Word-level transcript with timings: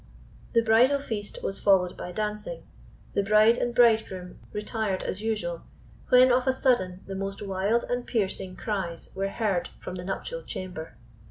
The 0.53 0.63
bridal 0.63 0.97
feast 0.97 1.43
was 1.43 1.59
followed 1.59 1.95
by 1.95 2.11
dancing. 2.11 2.63
The 3.13 3.21
bride 3.21 3.59
and 3.59 3.75
bridegroom 3.75 4.39
retired 4.51 5.03
as 5.03 5.21
usual, 5.21 5.61
when 6.09 6.31
of 6.31 6.47
a 6.47 6.53
sudden 6.53 7.01
the 7.05 7.13
most 7.13 7.43
wild 7.43 7.83
and 7.87 8.03
piercing 8.07 8.55
cries 8.55 9.11
were 9.13 9.29
heard 9.29 9.69
from 9.79 9.93
the 9.93 10.03
nuptial 10.03 10.41
chamber. 10.41 10.97